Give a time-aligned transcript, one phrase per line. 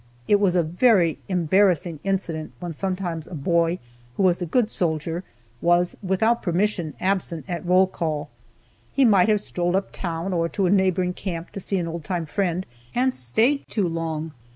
[0.27, 3.77] It was a very embarrassing incident when sometimes a boy
[4.17, 5.23] who was a good soldier
[5.61, 8.31] was, without permission, absent at roll call.
[8.91, 12.03] He might have strolled up town, or to a neighboring camp to see an old
[12.03, 14.31] time friend, and stayed too long.